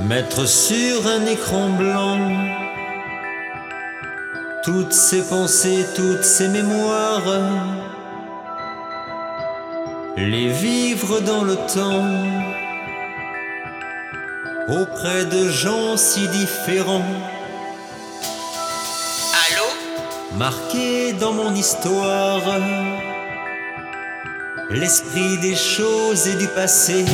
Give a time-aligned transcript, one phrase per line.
[0.00, 2.18] Mettre sur un écran blanc
[4.64, 7.22] toutes ces pensées, toutes ces mémoires,
[10.16, 12.04] les vivre dans le temps
[14.68, 17.04] auprès de gens si différents.
[19.46, 19.66] Allô?
[20.38, 22.42] Marqué dans mon histoire,
[24.70, 27.04] l'esprit des choses et du passé.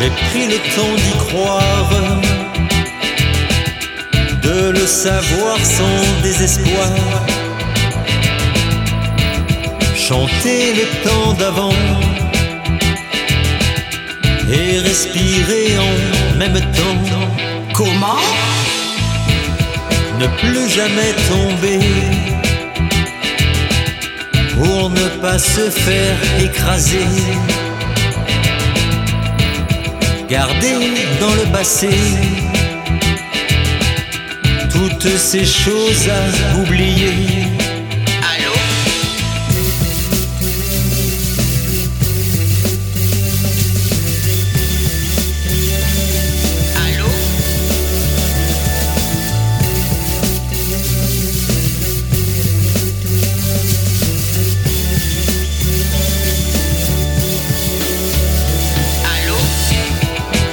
[0.00, 1.90] J'ai pris le temps d'y croire,
[4.42, 6.88] de le savoir sans désespoir.
[9.94, 11.74] Chanter le temps d'avant
[14.50, 17.02] et respirer en même temps.
[17.74, 18.24] Comment?
[20.18, 21.80] Ne plus jamais tomber
[24.54, 27.06] pour ne pas se faire écraser.
[30.30, 31.90] Garder dans le passé
[34.70, 37.49] toutes ces choses à oublier.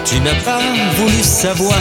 [0.10, 0.62] Tu n'as pas
[0.96, 1.78] voulu savoir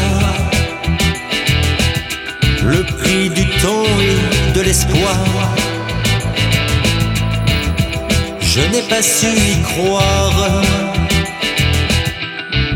[2.65, 5.17] le prix du temps et de l'espoir.
[8.41, 10.63] Je n'ai pas su y croire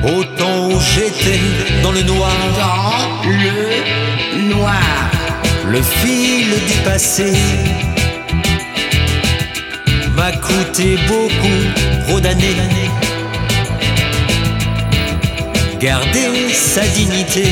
[0.05, 1.41] au temps où j'étais
[1.83, 2.31] dans le noir.
[2.57, 5.11] Dans le noir.
[5.67, 7.33] Le fil du passé
[10.15, 12.91] m'a coûté beaucoup trop d'années.
[15.81, 17.49] Garder sa dignité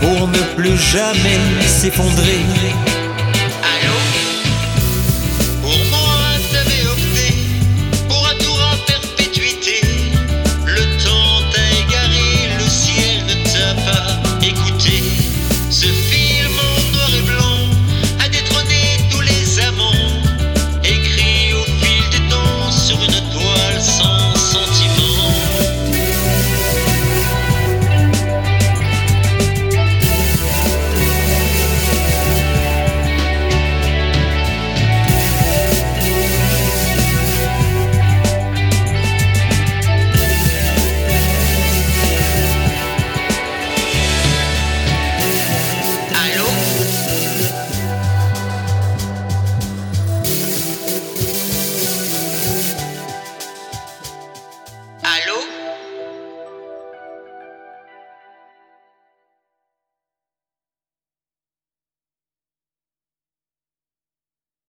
[0.00, 2.40] pour ne plus jamais s'effondrer.